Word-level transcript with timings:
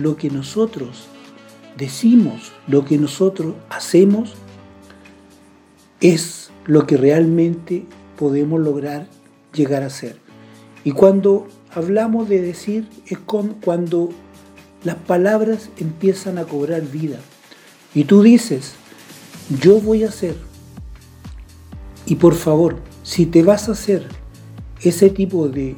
lo 0.00 0.16
que 0.16 0.30
nosotros 0.30 1.04
decimos, 1.76 2.52
lo 2.66 2.84
que 2.84 2.98
nosotros 2.98 3.54
hacemos, 3.68 4.34
es 6.00 6.50
lo 6.66 6.86
que 6.86 6.96
realmente 6.96 7.84
podemos 8.16 8.60
lograr 8.60 9.06
llegar 9.52 9.82
a 9.82 9.90
ser. 9.90 10.16
Y 10.84 10.92
cuando 10.92 11.46
hablamos 11.74 12.28
de 12.28 12.40
decir, 12.40 12.88
es 13.06 13.18
como 13.18 13.54
cuando 13.60 14.10
las 14.84 14.96
palabras 14.96 15.68
empiezan 15.76 16.38
a 16.38 16.44
cobrar 16.44 16.82
vida. 16.82 17.18
Y 17.94 18.04
tú 18.04 18.22
dices, 18.22 18.74
yo 19.60 19.80
voy 19.80 20.04
a 20.04 20.08
hacer. 20.08 20.36
Y 22.06 22.16
por 22.16 22.34
favor, 22.34 22.76
si 23.02 23.26
te 23.26 23.42
vas 23.42 23.68
a 23.68 23.72
hacer 23.72 24.06
ese 24.80 25.10
tipo 25.10 25.48
de, 25.48 25.76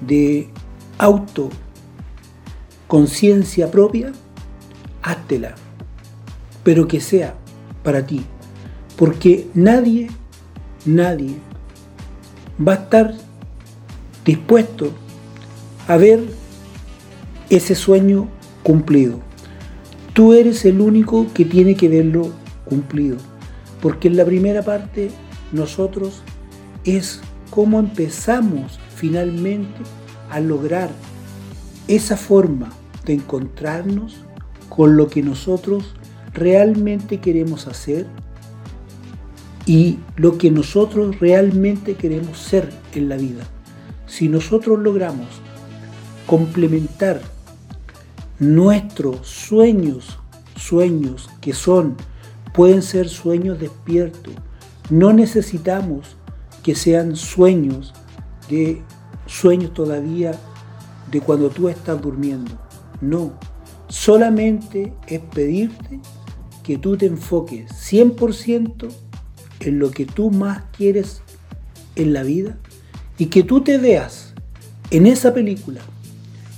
de 0.00 0.48
auto 0.96 1.50
conciencia 2.90 3.70
propia, 3.70 4.10
háztela. 5.00 5.54
Pero 6.64 6.88
que 6.88 7.00
sea 7.00 7.36
para 7.84 8.04
ti. 8.04 8.22
Porque 8.96 9.46
nadie, 9.54 10.10
nadie 10.84 11.36
va 12.58 12.72
a 12.72 12.82
estar 12.82 13.14
dispuesto 14.24 14.90
a 15.86 15.96
ver 15.98 16.18
ese 17.48 17.76
sueño 17.76 18.26
cumplido. 18.64 19.20
Tú 20.12 20.32
eres 20.32 20.64
el 20.64 20.80
único 20.80 21.28
que 21.32 21.44
tiene 21.44 21.76
que 21.76 21.88
verlo 21.88 22.32
cumplido. 22.64 23.18
Porque 23.80 24.08
en 24.08 24.16
la 24.16 24.24
primera 24.24 24.62
parte 24.62 25.12
nosotros 25.52 26.22
es 26.84 27.20
cómo 27.50 27.78
empezamos 27.78 28.80
finalmente 28.96 29.78
a 30.28 30.40
lograr 30.40 30.90
esa 31.90 32.16
forma 32.16 32.70
de 33.04 33.14
encontrarnos 33.14 34.24
con 34.68 34.96
lo 34.96 35.08
que 35.08 35.22
nosotros 35.22 35.96
realmente 36.32 37.18
queremos 37.18 37.66
hacer 37.66 38.06
y 39.66 39.98
lo 40.14 40.38
que 40.38 40.52
nosotros 40.52 41.18
realmente 41.18 41.96
queremos 41.96 42.38
ser 42.38 42.70
en 42.94 43.08
la 43.08 43.16
vida. 43.16 43.42
Si 44.06 44.28
nosotros 44.28 44.78
logramos 44.78 45.26
complementar 46.26 47.20
nuestros 48.38 49.26
sueños, 49.26 50.20
sueños 50.54 51.28
que 51.40 51.52
son, 51.52 51.96
pueden 52.54 52.82
ser 52.82 53.08
sueños 53.08 53.58
despiertos, 53.58 54.34
no 54.90 55.12
necesitamos 55.12 56.16
que 56.62 56.76
sean 56.76 57.16
sueños 57.16 57.94
de 58.48 58.80
sueños 59.26 59.74
todavía 59.74 60.38
de 61.10 61.20
cuando 61.20 61.50
tú 61.50 61.68
estás 61.68 62.00
durmiendo. 62.00 62.52
No, 63.00 63.32
solamente 63.88 64.92
es 65.06 65.20
pedirte 65.20 66.00
que 66.62 66.78
tú 66.78 66.96
te 66.96 67.06
enfoques 67.06 67.70
100% 67.72 68.88
en 69.60 69.78
lo 69.78 69.90
que 69.90 70.06
tú 70.06 70.30
más 70.30 70.64
quieres 70.76 71.22
en 71.96 72.12
la 72.12 72.22
vida 72.22 72.58
y 73.18 73.26
que 73.26 73.42
tú 73.42 73.62
te 73.62 73.78
veas 73.78 74.34
en 74.90 75.06
esa 75.06 75.34
película 75.34 75.80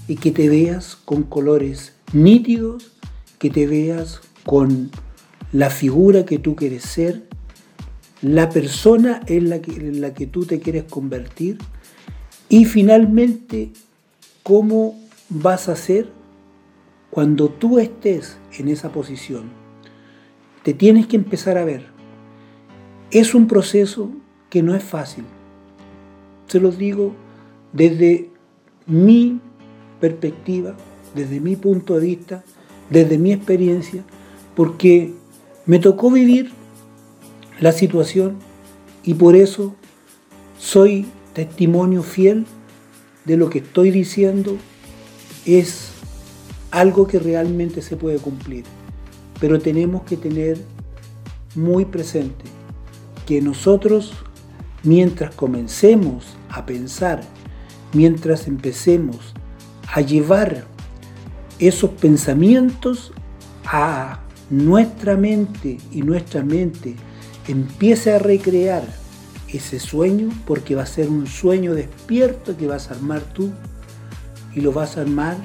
y 0.09 0.17
que 0.17 0.31
te 0.31 0.49
veas 0.49 0.97
con 0.97 1.23
colores 1.23 1.95
nítidos, 2.13 2.93
que 3.39 3.51
te 3.51 3.67
veas 3.67 4.21
con 4.45 4.91
la 5.53 5.71
figura 5.71 6.25
que 6.25 6.39
tú 6.39 6.57
quieres 6.57 6.83
ser, 6.83 7.29
la 8.21 8.51
persona 8.51 9.21
en 9.27 9.51
la 9.51 9.61
que, 9.61 9.73
en 9.73 10.01
la 10.01 10.15
que 10.15 10.27
tú 10.27 10.45
te 10.45 10.61
quieres 10.61 10.85
convertir 10.85 11.59
y 12.49 12.65
finalmente 12.65 13.73
cómo 14.43 14.99
vas 15.29 15.69
a 15.69 15.77
ser 15.77 16.11
cuando 17.11 17.49
tú 17.49 17.79
estés 17.79 18.39
en 18.59 18.69
esa 18.69 18.91
posición. 18.91 19.51
Te 20.63 20.75
tienes 20.75 21.07
que 21.07 21.17
empezar 21.17 21.59
a 21.59 21.65
ver. 21.65 21.87
Es 23.11 23.35
un 23.35 23.47
proceso 23.47 24.11
que 24.49 24.63
no 24.63 24.75
es 24.75 24.83
fácil. 24.83 25.25
Se 26.47 26.61
los 26.61 26.79
digo 26.79 27.15
desde 27.73 28.31
mi 28.87 29.41
perspectiva, 30.01 30.75
desde 31.15 31.41
mi 31.41 31.57
punto 31.57 31.95
de 31.95 32.07
vista, 32.07 32.45
desde 32.91 33.19
mi 33.19 33.33
experiencia, 33.33 34.05
porque 34.55 35.13
me 35.67 35.79
tocó 35.79 36.11
vivir 36.11 36.51
la 37.61 37.73
situación 37.73 38.37
y 39.05 39.15
por 39.15 39.37
eso 39.37 39.75
soy 40.59 41.07
testimonio 41.35 42.03
fiel 42.03 42.47
de 43.25 43.37
lo 43.37 43.51
que 43.51 43.59
estoy 43.59 43.91
diciendo 43.91 44.57
es 45.47 45.91
algo 46.71 47.07
que 47.07 47.19
realmente 47.19 47.83
se 47.83 47.97
puede 47.97 48.19
cumplir. 48.19 48.65
Pero 49.41 49.59
tenemos 49.59 50.03
que 50.03 50.17
tener 50.17 50.59
muy 51.55 51.85
presente 51.85 52.45
que 53.27 53.41
nosotros, 53.41 54.13
mientras 54.83 55.35
comencemos 55.35 56.37
a 56.49 56.65
pensar, 56.67 57.23
mientras 57.93 58.47
empecemos 58.47 59.35
a 59.93 60.01
llevar 60.01 60.65
esos 61.59 61.91
pensamientos 61.91 63.13
a 63.65 64.21
nuestra 64.51 65.17
mente 65.17 65.79
y 65.93 66.03
nuestra 66.03 66.43
mente 66.43 66.97
empiece 67.49 68.13
a 68.13 68.19
recrear 68.19 69.02
ese 69.53 69.79
sueño, 69.79 70.29
porque 70.47 70.75
va 70.75 70.83
a 70.83 70.87
ser 70.87 71.09
un 71.09 71.27
sueño 71.27 71.75
despierto 71.75 72.57
que 72.57 72.67
vas 72.67 72.91
a 72.91 72.95
armar 72.95 73.21
tú 73.21 73.51
y 74.55 74.61
lo 74.61 74.73
vas 74.73 74.97
a 74.97 75.03
armar 75.03 75.37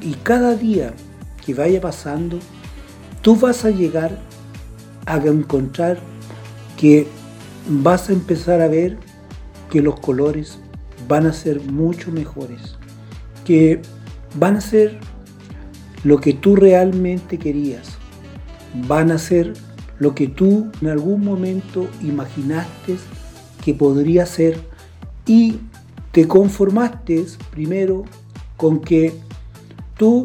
y 0.00 0.14
cada 0.14 0.54
día 0.54 0.92
que 1.44 1.54
vaya 1.54 1.80
pasando, 1.80 2.38
tú 3.22 3.36
vas 3.36 3.64
a 3.64 3.70
llegar 3.70 4.18
a 5.06 5.16
encontrar 5.16 5.98
que 6.76 7.06
vas 7.68 8.08
a 8.08 8.12
empezar 8.12 8.60
a 8.60 8.68
ver 8.68 8.98
que 9.70 9.82
los 9.82 9.98
colores 10.00 10.58
van 11.08 11.26
a 11.26 11.32
ser 11.32 11.60
mucho 11.60 12.12
mejores, 12.12 12.76
que 13.44 13.80
van 14.34 14.56
a 14.56 14.60
ser 14.60 14.98
lo 16.04 16.20
que 16.20 16.32
tú 16.34 16.54
realmente 16.54 17.38
querías, 17.38 17.96
van 18.86 19.10
a 19.10 19.18
ser 19.18 19.54
lo 19.98 20.14
que 20.14 20.28
tú 20.28 20.70
en 20.80 20.88
algún 20.88 21.24
momento 21.24 21.88
imaginaste 22.02 22.96
que 23.64 23.74
podría 23.74 24.26
ser 24.26 24.60
y 25.26 25.58
te 26.12 26.26
conformaste 26.26 27.26
primero 27.50 28.04
con 28.56 28.80
que 28.80 29.14
tú 29.96 30.24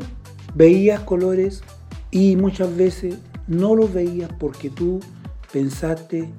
veías 0.56 1.02
colores 1.02 1.64
y 2.12 2.36
muchas 2.36 2.76
veces 2.76 3.18
no 3.48 3.76
los 3.76 3.94
veías 3.94 4.32
porque 4.40 4.70
tú 4.70 5.00
pensaste 5.52 6.30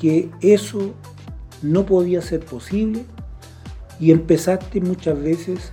que 0.00 0.30
eso 0.40 0.94
no 1.62 1.86
podía 1.86 2.20
ser 2.22 2.40
posible 2.40 3.04
y 3.98 4.10
empezaste 4.10 4.80
muchas 4.80 5.20
veces 5.20 5.72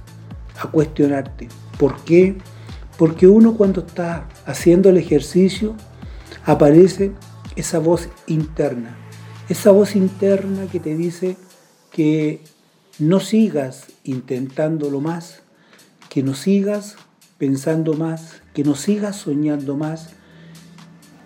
a 0.59 0.67
cuestionarte. 0.67 1.47
¿Por 1.79 1.97
qué? 2.03 2.38
Porque 2.97 3.27
uno 3.27 3.56
cuando 3.56 3.81
está 3.81 4.27
haciendo 4.45 4.89
el 4.89 4.97
ejercicio 4.97 5.75
aparece 6.47 7.11
esa 7.57 7.77
voz 7.77 8.07
interna. 8.25 8.97
Esa 9.49 9.71
voz 9.71 9.95
interna 9.95 10.65
que 10.71 10.79
te 10.79 10.95
dice 10.95 11.35
que 11.91 12.41
no 12.99 13.19
sigas 13.19 13.87
intentándolo 14.05 15.01
más, 15.01 15.41
que 16.09 16.23
no 16.23 16.33
sigas 16.33 16.95
pensando 17.37 17.93
más, 17.93 18.41
que 18.53 18.63
no 18.63 18.75
sigas 18.75 19.17
soñando 19.17 19.75
más. 19.75 20.11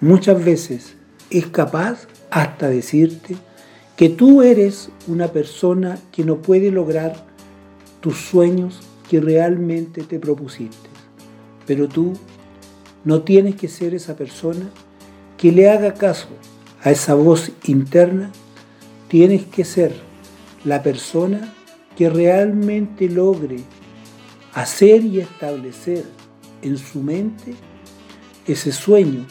Muchas 0.02 0.44
veces 0.44 0.96
es 1.30 1.46
capaz 1.48 2.08
hasta 2.32 2.68
decirte 2.68 3.38
que 3.96 4.10
tú 4.10 4.42
eres 4.42 4.90
una 5.08 5.28
persona 5.28 6.00
que 6.12 6.26
no 6.26 6.42
puede 6.42 6.72
lograr 6.72 7.28
tus 8.00 8.18
sueños 8.18 8.80
que 9.08 9.22
realmente 9.22 10.02
te 10.02 10.18
propusiste. 10.18 10.90
Pero 11.68 11.88
tú 11.88 12.14
no 13.04 13.22
tienes 13.22 13.56
que 13.56 13.68
ser 13.68 13.94
esa 13.94 14.16
persona 14.16 14.68
que 15.42 15.52
le 15.52 15.72
haga 15.72 15.96
caso 15.96 16.28
a 16.84 16.92
esa 16.92 17.16
voz 17.16 17.52
interna, 17.64 18.32
tienes 19.08 19.44
que 19.44 19.66
ser 19.66 19.92
la 20.64 20.84
persona 20.84 21.52
que 21.98 22.12
realmente 22.12 23.10
logre 23.10 23.64
hacer 24.54 25.04
y 25.04 25.20
establecer 25.20 26.06
en 26.62 26.78
su 26.78 27.02
mente 27.02 27.56
ese 28.46 28.72
sueño, 28.72 29.26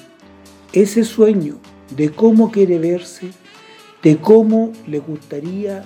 ese 0.72 1.04
sueño 1.04 1.58
de 1.96 2.10
cómo 2.10 2.50
quiere 2.50 2.80
verse, 2.80 3.30
de 4.02 4.16
cómo 4.16 4.72
le 4.88 4.98
gustaría 4.98 5.84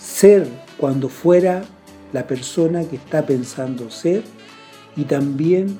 ser 0.00 0.46
cuando 0.76 1.08
fuera 1.08 1.64
la 2.12 2.28
persona 2.28 2.84
que 2.84 2.94
está 2.94 3.26
pensando 3.26 3.90
ser 3.90 4.22
y 4.94 5.02
también 5.02 5.78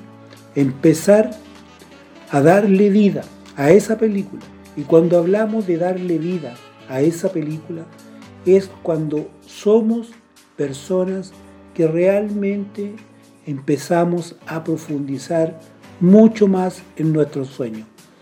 empezar 0.53 1.31
a 2.29 2.41
darle 2.41 2.89
vida 2.89 3.23
a 3.55 3.71
esa 3.71 3.97
película. 3.97 4.41
Y 4.75 4.81
cuando 4.81 5.17
hablamos 5.17 5.67
de 5.67 5.77
darle 5.77 6.17
vida 6.17 6.55
a 6.89 7.01
esa 7.01 7.31
película, 7.31 7.85
es 8.45 8.69
cuando 8.81 9.29
somos 9.41 10.11
personas 10.55 11.31
que 11.73 11.87
realmente 11.87 12.95
empezamos 13.45 14.35
a 14.47 14.63
profundizar 14.63 15.59
mucho 15.99 16.47
más 16.47 16.81
en 16.97 17.13
nuestros 17.13 17.47
sueños. 17.47 17.92